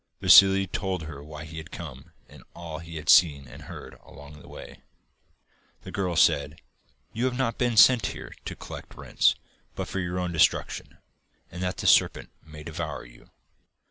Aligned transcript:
Vassili 0.19 0.65
told 0.65 1.03
her 1.03 1.23
why 1.23 1.45
he 1.45 1.57
had 1.57 1.69
come, 1.69 2.11
and 2.27 2.41
all 2.55 2.79
he 2.79 2.95
had 2.95 3.07
seen 3.07 3.47
and 3.47 3.61
heard 3.61 3.93
on 4.01 4.39
the 4.41 4.47
way. 4.47 4.81
The 5.83 5.91
girl 5.91 6.15
said: 6.15 6.59
'You 7.13 7.25
have 7.25 7.37
not 7.37 7.59
been 7.59 7.77
sent 7.77 8.07
here 8.07 8.33
to 8.45 8.55
collect 8.55 8.95
rents, 8.95 9.35
but 9.75 9.87
for 9.87 9.99
your 9.99 10.17
own 10.17 10.31
destruction, 10.31 10.97
and 11.51 11.61
that 11.61 11.77
the 11.77 11.85
serpent 11.85 12.31
may 12.43 12.63
devour 12.63 13.05
you. 13.05 13.29